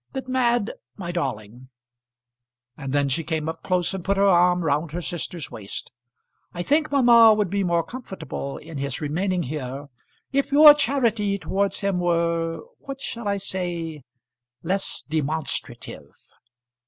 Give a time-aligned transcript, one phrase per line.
[0.13, 1.69] But, Mad, my darling,"
[2.75, 5.91] and then she came up close and put her arm round her sister's waist.
[6.55, 9.89] "I think mamma would be more comfortable in his remaining here
[10.33, 14.01] if your charity towards him were what shall I say?
[14.63, 16.07] less demonstrative."